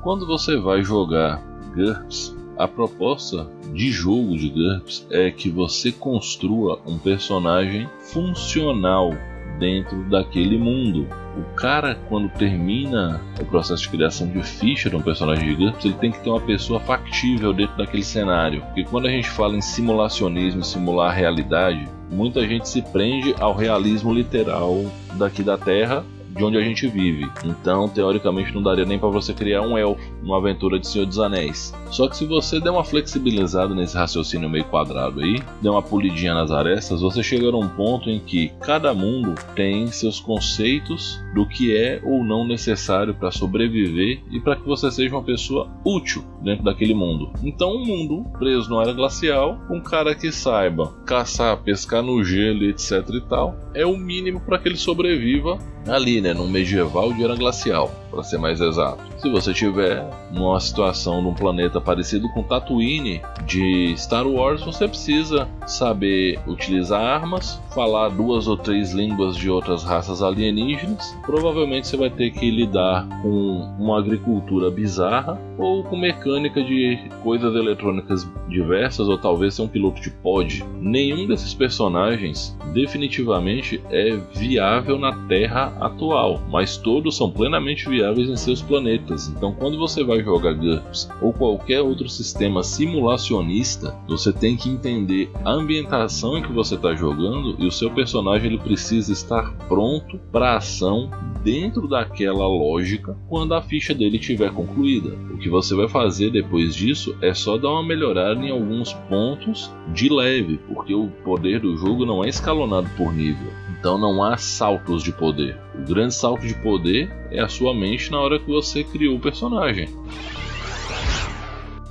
Quando 0.01 0.27
você 0.27 0.57
vai 0.57 0.83
jogar 0.83 1.43
GURPS, 1.75 2.35
a 2.57 2.67
proposta 2.67 3.47
de 3.75 3.91
jogo 3.91 4.35
de 4.37 4.49
GURPS 4.49 5.07
é 5.11 5.31
que 5.31 5.51
você 5.51 5.93
construa 5.93 6.81
um 6.87 6.99
personagem 6.99 7.87
funcional 8.01 9.11
dentro 9.59 10.09
daquele 10.09 10.57
mundo. 10.57 11.07
O 11.37 11.43
cara, 11.55 11.99
quando 12.09 12.29
termina 12.29 13.21
o 13.41 13.45
processo 13.45 13.83
de 13.83 13.89
criação 13.89 14.27
de 14.27 14.43
ficha 14.43 14.91
de 14.91 14.97
um 14.97 15.03
personagem 15.03 15.49
de 15.49 15.55
GURPS, 15.55 15.85
ele 15.85 15.95
tem 15.95 16.13
que 16.13 16.21
ter 16.21 16.31
uma 16.31 16.41
pessoa 16.41 16.79
factível 16.81 17.53
dentro 17.53 17.77
daquele 17.77 18.03
cenário. 18.03 18.61
Porque 18.63 18.85
quando 18.85 19.07
a 19.07 19.11
gente 19.11 19.31
fala 19.31 19.57
em 19.57 19.61
simulacionismo, 19.61 20.63
simular 20.63 21.11
a 21.11 21.15
realidade, 21.15 21.89
muita 22.11 22.47
gente 22.47 22.69
se 22.69 22.83
prende 22.83 23.35
ao 23.41 23.55
realismo 23.55 24.13
literal 24.13 24.85
daqui 25.15 25.43
da 25.43 25.57
Terra 25.57 26.05
de 26.35 26.45
onde 26.45 26.57
a 26.57 26.63
gente 26.63 26.87
vive. 26.87 27.31
Então, 27.45 27.89
teoricamente, 27.89 28.55
não 28.55 28.63
daria 28.63 28.85
nem 28.85 28.99
para 28.99 29.09
você 29.09 29.33
criar 29.33 29.63
um 29.63 29.77
elfo 29.77 30.03
numa 30.23 30.39
aventura 30.39 30.79
de 30.79 30.87
Senhor 30.87 31.07
dos 31.07 31.19
Anéis. 31.19 31.75
Só 31.91 32.09
que 32.09 32.17
se 32.17 32.27
você 32.27 32.61
der 32.61 32.71
uma 32.71 32.85
flexibilizada 32.85 33.75
nesse 33.75 33.97
raciocínio 33.97 34.49
meio 34.49 34.65
quadrado 34.65 35.21
aí, 35.21 35.43
der 35.61 35.71
uma 35.71 35.83
polidinha 35.83 36.35
nas 36.35 36.51
arestas, 36.51 37.01
você 37.01 37.23
chega 37.23 37.51
a 37.51 37.57
um 37.57 37.69
ponto 37.69 38.09
em 38.09 38.19
que 38.21 38.51
cada 38.61 38.95
mundo 38.95 39.35
tem 39.55 39.87
seus 39.89 40.21
conceitos 40.21 41.23
do 41.35 41.47
que 41.47 41.77
é 41.77 42.01
ou 42.03 42.25
não 42.25 42.47
necessário 42.47 43.15
para 43.15 43.31
sobreviver 43.31 44.21
e 44.31 44.41
para 44.41 44.57
que 44.57 44.67
você 44.67 44.91
seja 44.91 45.15
uma 45.15 45.23
pessoa 45.23 45.71
útil 45.85 46.25
dentro 46.43 46.65
daquele 46.65 46.95
mundo. 46.95 47.31
Então, 47.43 47.77
um 47.77 47.85
mundo 47.85 48.25
preso 48.39 48.69
numa 48.69 48.83
era 48.83 48.93
glacial, 48.93 49.59
um 49.71 49.81
cara 49.81 50.15
que 50.15 50.31
saiba 50.33 50.93
caçar, 51.07 51.57
pescar 51.59 52.03
no 52.03 52.23
gelo, 52.25 52.65
etc 52.65 53.09
e 53.11 53.21
tal, 53.21 53.57
é 53.75 53.87
o 53.87 53.97
mínimo 53.97 54.41
para 54.41 54.59
que 54.59 54.69
ele 54.69 54.77
sobreviva 54.77 55.59
ali, 55.89 56.21
né, 56.21 56.33
no 56.33 56.47
medieval 56.47 57.13
de 57.13 57.25
era 57.25 57.35
glacial, 57.35 57.91
para 58.11 58.23
ser 58.23 58.39
mais 58.39 58.61
exato. 58.61 59.03
Se 59.19 59.29
você 59.31 59.53
tiver 59.53 60.05
numa 60.31 60.59
situação 60.61 61.23
num 61.23 61.35
planeta 61.35 61.81
parecido 61.81 62.29
com 62.33 62.43
Tatooine 62.43 63.21
de 63.47 63.95
Star 63.97 64.27
Wars, 64.27 64.63
você 64.63 64.87
precisa 64.87 65.49
saber 65.67 66.39
utilizar 66.47 67.01
armas, 67.01 67.61
falar 67.75 68.11
duas 68.11 68.47
ou 68.47 68.57
três 68.57 68.93
línguas 68.93 69.37
de 69.37 69.51
outras 69.51 69.83
raças 69.83 70.23
alienígenas. 70.23 71.17
Provavelmente 71.25 71.89
você 71.89 71.97
vai 71.97 72.11
ter 72.11 72.31
que 72.31 72.51
lidar 72.51 73.09
com 73.23 73.75
uma 73.79 73.99
agricultura 73.99 74.71
bizarra 74.71 75.41
ou 75.59 75.83
com 75.85 75.97
mecânica 76.33 76.63
de 76.63 76.99
coisas 77.23 77.55
eletrônicas 77.55 78.29
diversas, 78.49 79.09
ou 79.09 79.19
talvez 79.19 79.55
ser 79.55 79.63
um 79.63 79.69
piloto 79.69 80.01
de 80.01 80.11
pod. 80.11 80.65
Nenhum 80.81 81.27
desses 81.27 81.53
personagens 81.53 82.57
definitivamente 82.73 83.83
é 83.91 84.17
viável 84.35 84.99
na 84.99 85.13
Terra 85.27 85.77
atual, 85.81 86.41
mas 86.51 86.77
todos 86.77 87.17
são 87.17 87.31
plenamente 87.31 87.89
viáveis 87.89 88.29
em 88.29 88.37
seus 88.37 88.63
planetas. 88.63 89.29
Então, 89.29 89.53
quando 89.53 89.79
você 89.79 90.03
vai 90.03 90.23
jogar 90.23 90.55
GURPS 90.55 91.11
ou 91.21 91.33
qualquer 91.33 91.81
outro 91.81 92.09
sistema 92.09 92.63
simulacionista, 92.63 93.95
você 94.09 94.33
tem 94.33 94.57
que 94.57 94.71
entender 94.71 95.31
a 95.45 95.51
ambientação 95.51 96.39
em 96.39 96.43
que 96.43 96.53
você 96.53 96.77
está 96.77 96.95
jogando 96.95 97.57
e 97.59 97.67
o 97.67 97.73
seu 97.73 97.91
personagem 97.91 98.49
ele 98.49 98.59
precisa 98.59 99.13
estar 99.13 99.53
pronto 99.69 100.19
para 100.31 100.57
ação 100.57 101.11
dentro 101.43 101.89
daquela 101.89 102.47
lógica 102.47 103.17
quando 103.29 103.55
a 103.55 103.63
ficha 103.63 103.95
dele 103.95 104.17
estiver 104.17 104.51
concluída. 104.51 105.11
O 105.33 105.39
que 105.39 105.49
você 105.49 105.75
vai 105.75 105.89
fazer 105.89 106.31
depois 106.31 106.75
disso 106.75 107.17
é 107.21 107.35
só 107.35 107.59
dar 107.59 107.71
uma 107.71 107.83
melhorada 107.83 108.41
em 108.41 108.51
alguns 108.51 108.93
pontos 108.93 109.73
de 109.93 110.09
leve, 110.09 110.59
porque 110.69 110.95
o 110.95 111.09
poder 111.25 111.61
do 111.61 111.77
jogo 111.77 112.07
não 112.07 112.25
é 112.25 112.29
escalonado 112.29 112.89
por 112.97 113.13
nível. 113.13 113.51
Então 113.79 113.99
não 113.99 114.23
há 114.23 114.37
saltos 114.37 115.03
de 115.03 115.13
poder. 115.13 115.59
O 115.75 115.83
grande 115.83 116.15
salto 116.15 116.47
de 116.47 116.55
poder 116.55 117.11
é 117.31 117.41
a 117.41 117.49
sua 117.49 117.75
mente 117.75 118.11
na 118.11 118.21
hora 118.21 118.39
que 118.39 118.47
você 118.47 118.85
criou 118.85 119.17
o 119.17 119.21
personagem. 119.21 119.89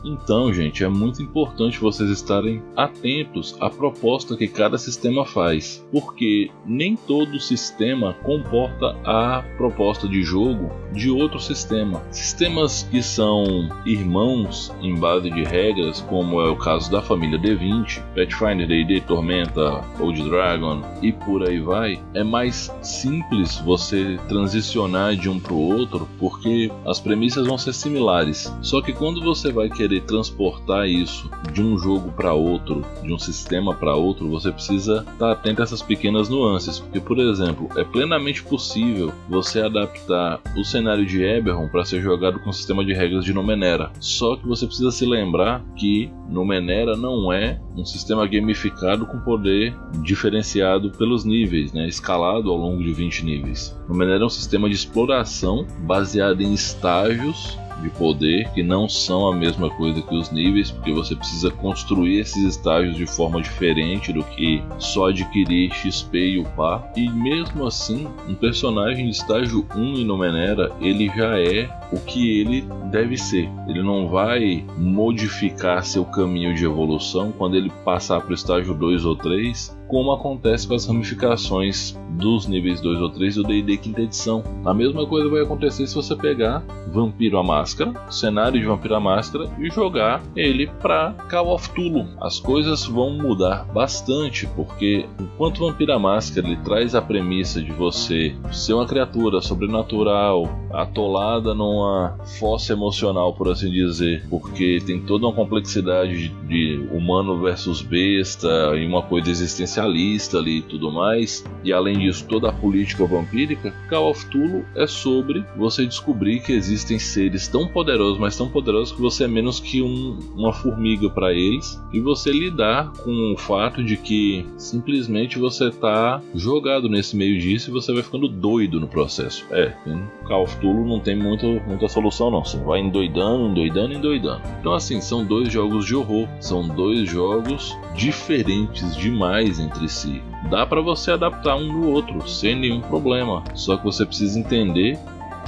Então, 0.03 0.51
gente, 0.53 0.83
é 0.83 0.87
muito 0.87 1.21
importante 1.21 1.79
vocês 1.79 2.09
estarem 2.09 2.61
atentos 2.75 3.55
à 3.59 3.69
proposta 3.69 4.35
que 4.35 4.47
cada 4.47 4.77
sistema 4.77 5.25
faz, 5.25 5.85
porque 5.91 6.49
nem 6.65 6.95
todo 6.95 7.39
sistema 7.39 8.13
comporta 8.23 8.97
a 9.05 9.43
proposta 9.57 10.07
de 10.07 10.23
jogo 10.23 10.71
de 10.93 11.09
outro 11.09 11.39
sistema. 11.39 12.01
Sistemas 12.11 12.83
que 12.89 13.01
são 13.03 13.69
irmãos 13.85 14.73
em 14.81 14.95
base 14.95 15.29
de 15.29 15.43
regras, 15.43 16.01
como 16.01 16.41
é 16.41 16.49
o 16.49 16.55
caso 16.55 16.91
da 16.91 17.01
família 17.01 17.39
D20, 17.39 18.01
Pathfinder, 18.15 18.67
D&D, 18.67 19.01
Tormenta, 19.01 19.83
Old 19.99 20.21
Dragon 20.29 20.81
e 21.01 21.11
por 21.11 21.47
aí 21.47 21.59
vai, 21.59 22.01
é 22.13 22.23
mais 22.23 22.71
simples 22.81 23.57
você 23.59 24.19
transicionar 24.27 25.15
de 25.15 25.29
um 25.29 25.39
para 25.39 25.53
o 25.53 25.75
outro, 25.75 26.07
porque 26.19 26.71
as 26.85 26.99
premissas 26.99 27.45
vão 27.47 27.57
ser 27.57 27.73
similares. 27.73 28.53
Só 28.61 28.81
que 28.81 28.93
quando 28.93 29.21
você 29.21 29.51
vai 29.51 29.69
querer 29.69 29.90
querer 29.91 30.01
transportar 30.01 30.87
isso 30.87 31.29
de 31.51 31.61
um 31.61 31.77
jogo 31.77 32.11
para 32.11 32.33
outro, 32.33 32.85
de 33.03 33.13
um 33.13 33.19
sistema 33.19 33.75
para 33.75 33.93
outro, 33.93 34.29
você 34.29 34.51
precisa 34.51 35.05
estar 35.11 35.31
atento 35.31 35.61
a 35.61 35.63
essas 35.63 35.81
pequenas 35.81 36.29
nuances. 36.29 36.79
Porque, 36.79 36.99
por 37.01 37.19
exemplo, 37.19 37.67
é 37.75 37.83
plenamente 37.83 38.41
possível 38.43 39.11
você 39.27 39.61
adaptar 39.61 40.39
o 40.55 40.63
cenário 40.63 41.05
de 41.05 41.21
Eberron 41.23 41.67
para 41.67 41.83
ser 41.83 42.01
jogado 42.01 42.39
com 42.39 42.49
o 42.49 42.53
sistema 42.53 42.85
de 42.85 42.93
regras 42.93 43.25
de 43.25 43.33
Numenera. 43.33 43.91
Só 43.99 44.35
que 44.37 44.47
você 44.47 44.65
precisa 44.65 44.91
se 44.91 45.05
lembrar 45.05 45.61
que 45.75 46.09
Numenera 46.29 46.95
não 46.95 47.33
é 47.33 47.59
um 47.75 47.85
sistema 47.85 48.25
gamificado 48.25 49.05
com 49.05 49.19
poder 49.19 49.75
diferenciado 50.01 50.91
pelos 50.91 51.25
níveis, 51.25 51.73
né, 51.73 51.87
escalado 51.87 52.49
ao 52.49 52.57
longo 52.57 52.81
de 52.81 52.93
20 52.93 53.25
níveis. 53.25 53.77
Numenera 53.87 54.23
é 54.23 54.25
um 54.25 54.29
sistema 54.29 54.69
de 54.69 54.75
exploração 54.75 55.65
baseado 55.81 56.41
em 56.41 56.53
estágios 56.53 57.57
de 57.81 57.89
poder 57.89 58.49
que 58.53 58.63
não 58.63 58.87
são 58.87 59.27
a 59.27 59.35
mesma 59.35 59.69
coisa 59.69 60.01
que 60.01 60.15
os 60.15 60.31
níveis, 60.31 60.71
porque 60.71 60.91
você 60.91 61.15
precisa 61.15 61.51
construir 61.51 62.19
esses 62.19 62.43
estágios 62.43 62.95
de 62.95 63.05
forma 63.05 63.41
diferente 63.41 64.13
do 64.13 64.23
que 64.23 64.63
só 64.79 65.09
adquirir 65.09 65.73
XP 65.73 66.17
e 66.17 66.39
upar. 66.39 66.91
E 66.95 67.09
mesmo 67.09 67.65
assim, 67.65 68.07
um 68.27 68.35
personagem 68.35 69.05
de 69.05 69.11
estágio 69.11 69.65
1 69.75 69.79
em 69.97 70.05
Numenera, 70.05 70.71
ele 70.81 71.07
já 71.15 71.39
é 71.39 71.69
o 71.91 71.99
que 71.99 72.39
ele 72.39 72.65
deve 72.89 73.17
ser. 73.17 73.49
Ele 73.67 73.81
não 73.81 74.07
vai 74.07 74.65
modificar 74.77 75.83
seu 75.83 76.05
caminho 76.05 76.55
de 76.55 76.65
evolução 76.65 77.31
quando 77.31 77.55
ele 77.55 77.71
passar 77.83 78.21
para 78.21 78.31
o 78.31 78.35
estágio 78.35 78.73
2 78.73 79.05
ou 79.05 79.15
3, 79.15 79.80
como 79.91 80.13
acontece 80.13 80.65
com 80.65 80.73
as 80.73 80.87
ramificações 80.87 81.99
dos 82.11 82.47
níveis 82.47 82.79
2 82.79 83.01
ou 83.01 83.09
3 83.09 83.35
do 83.35 83.43
D&D 83.43 83.75
quinta 83.75 84.01
edição. 84.01 84.41
A 84.63 84.73
mesma 84.73 85.05
coisa 85.05 85.29
vai 85.29 85.41
acontecer 85.41 85.85
se 85.85 85.93
você 85.93 86.15
pegar 86.15 86.63
Vampiro 86.87 87.37
à 87.37 87.43
Máscara, 87.43 87.93
cenário 88.09 88.57
de 88.57 88.65
Vampiro 88.65 88.95
à 88.95 89.01
Máscara 89.01 89.49
e 89.59 89.69
jogar 89.69 90.23
ele 90.33 90.67
para 90.67 91.11
Call 91.29 91.53
of 91.53 91.69
Tulu. 91.71 92.07
As 92.21 92.39
coisas 92.39 92.85
vão 92.85 93.11
mudar 93.11 93.65
bastante, 93.73 94.47
porque 94.55 95.05
enquanto 95.19 95.59
Vampiro 95.59 95.91
à 95.91 95.99
Máscara 95.99 96.47
ele 96.47 96.57
traz 96.57 96.95
a 96.95 97.01
premissa 97.01 97.61
de 97.61 97.71
você 97.73 98.33
ser 98.49 98.73
uma 98.73 98.87
criatura 98.87 99.41
sobrenatural, 99.41 100.47
atolada 100.71 101.53
numa 101.53 102.17
fossa 102.39 102.71
emocional, 102.71 103.33
por 103.33 103.49
assim 103.49 103.69
dizer, 103.69 104.25
porque 104.29 104.81
tem 104.85 105.01
toda 105.01 105.27
uma 105.27 105.33
complexidade 105.33 106.29
de 106.47 106.87
humano 106.91 107.41
versus 107.41 107.81
besta 107.81 108.47
e 108.77 108.85
uma 108.85 109.01
coisa 109.01 109.29
existencial 109.29 109.80
socialista 109.81 110.37
ali 110.37 110.59
e 110.59 110.61
tudo 110.61 110.91
mais, 110.91 111.43
e 111.63 111.73
além 111.73 111.97
disso 111.97 112.25
toda 112.27 112.49
a 112.49 112.53
política 112.53 113.05
vampírica, 113.05 113.73
Call 113.89 114.11
of 114.11 114.25
Cthulhu 114.25 114.65
é 114.75 114.85
sobre 114.85 115.43
você 115.57 115.85
descobrir 115.85 116.41
que 116.41 116.53
existem 116.53 116.99
seres 116.99 117.47
tão 117.47 117.67
poderosos, 117.67 118.19
mas 118.19 118.37
tão 118.37 118.49
poderosos 118.49 118.93
que 118.93 119.01
você 119.01 119.23
é 119.23 119.27
menos 119.27 119.59
que 119.59 119.81
um, 119.81 120.17
uma 120.35 120.53
formiga 120.53 121.09
para 121.09 121.33
eles, 121.33 121.81
e 121.91 121.99
você 121.99 122.31
lidar 122.31 122.91
com 123.03 123.33
o 123.33 123.37
fato 123.37 123.83
de 123.83 123.97
que 123.97 124.45
simplesmente 124.57 125.39
você 125.39 125.67
está 125.67 126.21
jogado 126.35 126.87
nesse 126.87 127.15
meio 127.15 127.39
disso 127.39 127.69
e 127.69 127.73
você 127.73 127.93
vai 127.93 128.03
ficando 128.03 128.27
doido 128.27 128.79
no 128.79 128.87
processo. 128.87 129.45
É, 129.51 129.73
em 129.87 130.01
Call 130.27 130.43
of 130.43 130.55
Cthulhu 130.57 130.87
não 130.87 130.99
tem 130.99 131.15
muito, 131.15 131.45
muita 131.67 131.87
solução 131.87 132.29
não, 132.29 132.43
você 132.43 132.57
vai 132.57 132.79
endoidando, 132.79 133.47
endoidando, 133.47 133.93
endoidando. 133.93 134.41
Então 134.59 134.73
assim, 134.73 135.01
são 135.01 135.25
dois 135.25 135.51
jogos 135.51 135.85
de 135.85 135.95
horror, 135.95 136.27
são 136.39 136.67
dois 136.67 137.09
jogos 137.09 137.75
diferentes 137.95 138.95
demais 138.95 139.59
entre 139.71 139.87
si. 139.89 140.21
Dá 140.49 140.65
para 140.65 140.81
você 140.81 141.11
adaptar 141.11 141.55
um 141.55 141.71
no 141.71 141.89
outro 141.89 142.27
sem 142.27 142.55
nenhum 142.55 142.81
problema. 142.81 143.43
Só 143.55 143.77
que 143.77 143.83
você 143.83 144.05
precisa 144.05 144.37
entender 144.37 144.99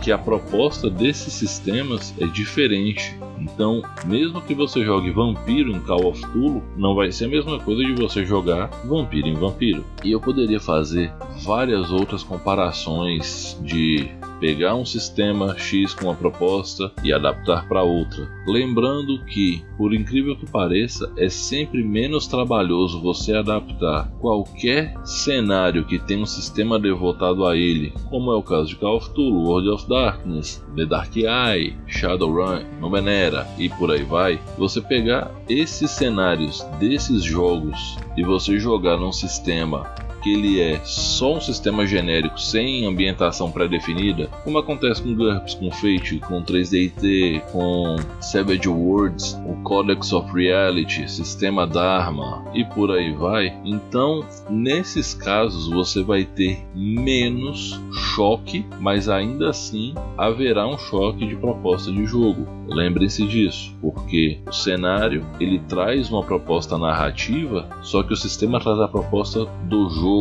que 0.01 0.12
a 0.12 0.18
proposta 0.18 0.89
desses 0.89 1.34
sistemas 1.34 2.13
é 2.20 2.25
diferente. 2.25 3.15
Então, 3.39 3.82
mesmo 4.06 4.42
que 4.42 4.53
você 4.53 4.84
jogue 4.84 5.12
Vampiro 5.12 5.72
em 5.72 5.80
Call 5.80 6.08
of 6.08 6.22
Cthulhu, 6.22 6.62
não 6.75 6.94
vai 6.94 7.12
ser 7.12 7.25
a 7.25 7.30
mesma 7.30 7.60
coisa 7.60 7.84
de 7.84 7.94
você 7.94 8.25
jogar 8.25 8.68
Vampiro 8.86 9.27
em 9.27 9.36
Vampiro. 9.36 9.86
E 10.03 10.12
eu 10.12 10.20
poderia 10.20 10.60
fazer 10.60 11.12
várias 11.44 11.89
outras 11.89 12.22
comparações 12.22 13.58
de 13.62 14.10
pegar 14.44 14.76
um 14.76 14.84
sistema 14.84 15.58
X 15.58 15.94
com 15.94 16.08
uma 16.08 16.16
proposta 16.16 16.92
e 17.02 17.14
adaptar 17.14 17.66
para 17.66 17.82
outra. 17.82 18.30
Lembrando 18.46 19.24
que, 19.24 19.64
por 19.78 19.94
incrível 19.94 20.36
que 20.36 20.46
pareça, 20.46 21.10
é 21.16 21.30
sempre 21.30 21.82
menos 21.82 22.28
trabalhoso 22.28 23.00
você 23.00 23.34
adaptar 23.34 24.12
qualquer 24.20 24.96
cenário 25.06 25.86
que 25.86 25.98
tem 25.98 26.22
um 26.22 26.26
sistema 26.26 26.78
devotado 26.78 27.46
a 27.46 27.56
ele, 27.56 27.94
como 28.10 28.34
é 28.34 28.36
o 28.36 28.44
caso 28.44 28.68
de 28.68 28.76
Call 28.76 28.98
of 28.98 29.12
Cthulhu, 29.12 29.48
World 29.48 29.70
of 29.70 29.88
Darkness, 29.88 30.62
The 30.76 30.88
Dark 30.88 31.16
Eye, 31.16 31.78
Shadowrun, 31.88 32.66
Numenera 32.82 33.48
e 33.58 33.70
por 33.70 33.92
aí 33.92 34.04
vai. 34.04 34.42
Você 34.58 34.82
pegar 34.82 35.32
esses 35.48 35.90
cenários 35.90 36.64
desses 36.82 37.24
jogos 37.24 37.98
e 38.18 38.24
você 38.24 38.60
jogar 38.60 38.98
num 38.98 39.14
sistema 39.14 39.90
que 40.24 40.34
ele 40.34 40.62
é 40.62 40.80
só 40.84 41.36
um 41.36 41.42
sistema 41.42 41.86
genérico 41.86 42.39
sem 42.39 42.86
ambientação 42.86 43.51
pré-definida, 43.51 44.27
como 44.44 44.58
acontece 44.58 45.01
com 45.01 45.13
GURPS, 45.13 45.56
com 45.56 45.70
Fate, 45.72 46.20
com 46.20 46.42
3DT, 46.42 47.42
com 47.51 47.98
Savage 48.22 48.70
Worlds, 48.70 49.34
o 49.46 49.62
Codex 49.63 50.13
of 50.13 50.32
Reality, 50.34 51.10
Sistema 51.12 51.68
Dharma 51.68 52.46
e 52.53 52.63
por 52.63 52.92
aí 52.92 53.12
vai, 53.12 53.53
então 53.65 54.25
nesses 54.50 55.13
casos 55.13 55.70
você 55.70 56.01
vai 56.01 56.24
ter 56.24 56.65
menos 56.74 57.80
choque, 58.15 58.65
mas 58.80 59.10
ainda 59.10 59.50
assim 59.50 59.94
haverá 60.18 60.68
um 60.68 60.77
choque 60.77 61.25
de 61.25 61.36
proposta 61.36 61.92
de 61.92 62.06
jogo. 62.06 62.48
Lembrem-se 62.68 63.27
disso, 63.27 63.75
porque 63.82 64.39
o 64.48 64.53
cenário 64.53 65.25
ele 65.39 65.60
traz 65.60 66.10
uma 66.10 66.24
proposta 66.24 66.77
narrativa, 66.77 67.68
só 67.82 68.01
que 68.03 68.13
o 68.13 68.18
sistema 68.18 68.60
traz 68.60 68.80
a 68.80 68.88
proposta 68.88 69.46
do 69.63 69.89
jogo. 69.89 70.12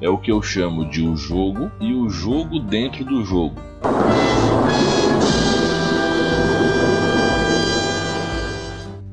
É 0.00 0.08
o 0.08 0.18
que 0.18 0.30
eu 0.30 0.42
chamo 0.42 0.88
de 0.90 1.02
o 1.02 1.16
jogo 1.16 1.70
e 1.80 1.94
o 1.94 2.08
jogo 2.08 2.58
dentro 2.58 3.04
do 3.04 3.24
jogo. 3.24 3.56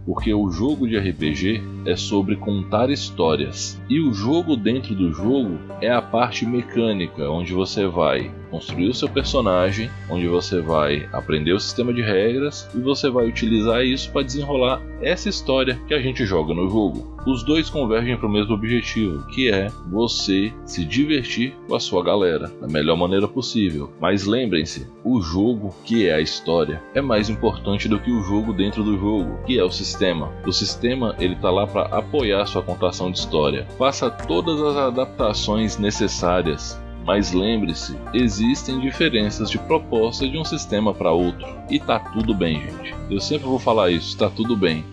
porque 0.06 0.34
o 0.34 0.50
jogo 0.50 0.88
de 0.88 0.98
RPG 0.98 1.62
é 1.86 1.96
sobre 1.96 2.36
contar 2.36 2.90
histórias 2.90 3.80
e 3.90 4.00
o 4.00 4.14
jogo 4.14 4.56
dentro 4.56 4.96
do 4.96 5.12
jogo 5.12 5.60
é 5.82 5.92
a 5.92 6.02
parte 6.02 6.46
mecânica, 6.46 7.30
onde 7.30 7.54
você 7.54 7.88
vai 7.88 8.32
construir 8.46 8.88
o 8.88 8.94
seu 8.94 9.10
personagem, 9.10 9.90
onde 10.10 10.28
você 10.28 10.62
vai 10.62 11.08
aprender 11.12 11.54
o 11.54 11.60
sistema 11.60 11.94
de 11.94 12.02
regras 12.02 12.70
e 12.74 12.80
você 12.80 13.10
vai 13.10 13.28
utilizar 13.28 13.84
isso 13.84 14.12
para 14.12 14.24
desenrolar 14.24 14.82
essa 15.02 15.30
história 15.30 15.80
que 15.88 15.94
a 15.94 16.02
gente 16.02 16.26
joga 16.26 16.54
no 16.54 16.70
jogo. 16.70 17.16
Os 17.26 17.44
dois 17.44 17.70
convergem 17.70 18.16
para 18.16 18.28
o 18.28 18.32
mesmo 18.32 18.54
objetivo, 18.54 19.26
que 19.28 19.50
é 19.50 19.68
você 19.90 20.54
se 20.64 20.86
divertir 20.86 21.56
com 21.68 21.76
a 21.76 21.80
sua 21.80 22.04
galera 22.04 22.52
da 22.62 22.68
melhor 22.68 22.96
maneira 22.96 23.28
possível. 23.28 23.92
Mas 24.00 24.26
lembrem-se, 24.26 24.88
o 25.04 25.20
jogo, 25.22 25.76
que 25.84 26.08
é 26.08 26.14
a 26.14 26.22
história, 26.22 26.82
é 26.94 27.02
mais 27.02 27.30
importante 27.30 27.90
do 27.90 28.00
que 28.00 28.12
o 28.12 28.22
jogo 28.22 28.54
dentro 28.54 28.84
do 28.84 28.98
jogo, 28.98 29.40
que 29.46 29.58
é 29.58 29.64
o 29.64 29.72
sistema. 29.72 30.32
O 30.46 30.52
sistema 30.52 31.16
ele 31.20 31.36
tá 31.36 31.50
lá 31.50 31.66
para 31.66 31.88
apoiar 31.98 32.46
sua 32.46 32.62
contação 32.62 33.12
de 33.12 33.18
história. 33.18 33.66
Faça 33.78 34.10
todas 34.10 34.62
as 34.62 34.78
adaptações 34.78 35.80
necessárias 35.80 36.80
mas 37.06 37.32
lembre-se, 37.32 37.96
existem 38.14 38.80
diferenças 38.80 39.50
de 39.50 39.60
proposta 39.60 40.28
de 40.28 40.38
um 40.38 40.44
sistema 40.44 40.94
para 40.94 41.12
outro. 41.12 41.48
E 41.70 41.80
tá 41.80 42.00
tudo 42.00 42.34
bem, 42.34 42.62
gente. 42.62 42.96
Eu 43.10 43.20
sempre 43.20 43.46
vou 43.46 43.60
falar 43.60 43.92
isso, 43.92 44.18
tá 44.18 44.30
tudo 44.30 44.58
bem. 44.58 44.84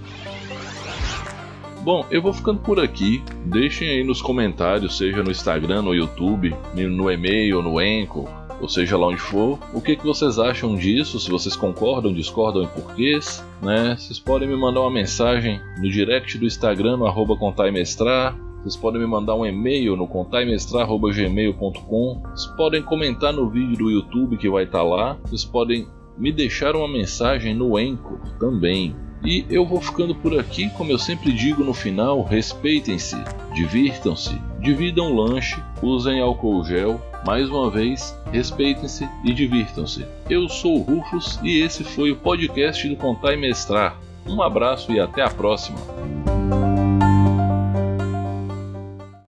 Bom, 1.81 2.07
eu 2.11 2.23
vou 2.23 2.33
ficando 2.33 2.61
por 2.61 2.79
aqui. 2.79 3.23
Deixem 3.47 3.89
aí 3.89 4.05
nos 4.05 4.21
comentários, 4.21 4.97
seja 4.99 5.23
no 5.23 5.31
Instagram, 5.31 5.83
no 5.83 5.95
YouTube, 5.95 6.55
no 6.75 7.11
e-mail, 7.11 7.63
no 7.63 7.81
Enco, 7.81 8.29
ou 8.61 8.69
seja 8.69 8.97
lá 8.97 9.09
onde 9.09 9.21
for, 9.21 9.59
o 9.75 9.81
que, 9.81 9.97
que 9.97 10.05
vocês 10.05 10.39
acham 10.39 10.77
disso, 10.77 11.19
se 11.19 11.29
vocês 11.29 11.57
concordam, 11.57 12.13
discordam 12.13 12.63
e 12.63 12.69
porquês, 12.69 13.45
né? 13.61 13.97
Vocês 13.99 14.21
podem 14.21 14.47
me 14.47 14.55
mandar 14.55 14.83
uma 14.83 14.91
mensagem 14.91 15.61
no 15.79 15.91
direct 15.91 16.39
do 16.39 16.47
Instagram, 16.47 16.99
no 16.99 17.07
arroba 17.07 17.37
contaimestrar, 17.37 18.37
vocês 18.63 18.77
podem 18.77 19.01
me 19.01 19.07
mandar 19.09 19.35
um 19.35 19.45
e-mail 19.45 19.97
no 19.97 20.07
contaimestrar.gmail.com. 20.07 22.23
Vocês 22.23 22.47
podem 22.57 22.81
comentar 22.81 23.33
no 23.33 23.51
vídeo 23.51 23.77
do 23.77 23.91
YouTube 23.91 24.37
que 24.37 24.49
vai 24.49 24.63
estar 24.63 24.79
tá 24.79 24.85
lá. 24.85 25.19
Vocês 25.25 25.45
podem 25.45 25.89
me 26.17 26.31
deixar 26.31 26.77
uma 26.77 26.87
mensagem 26.87 27.55
no 27.55 27.77
Anchor 27.77 28.21
também. 28.39 28.95
E 29.25 29.45
eu 29.51 29.67
vou 29.67 29.81
ficando 29.81 30.15
por 30.15 30.39
aqui, 30.39 30.71
como 30.71 30.93
eu 30.93 30.99
sempre 30.99 31.33
digo 31.33 31.65
no 31.65 31.75
final, 31.75 32.23
respeitem-se, 32.23 33.17
divirtam-se, 33.55 34.41
dividam 34.61 35.13
o 35.13 35.23
lanche, 35.23 35.61
usem 35.83 36.21
álcool 36.21 36.63
gel. 36.65 37.01
Mais 37.27 37.49
uma 37.49 37.69
vez, 37.71 38.17
respeitem-se 38.33 39.09
e 39.25 39.33
divirtam-se. 39.33 40.07
Eu 40.29 40.49
sou 40.49 40.79
o 40.79 40.83
Rufus 40.83 41.41
e 41.43 41.61
esse 41.61 41.83
foi 41.83 42.13
o 42.13 42.17
podcast 42.17 42.89
do 42.89 42.95
Contar 42.97 43.35
e 43.35 43.37
Mestrar. 43.37 43.99
Um 44.27 44.41
abraço 44.41 44.93
e 44.93 45.01
até 45.01 45.23
a 45.23 45.31
próxima. 45.31 45.79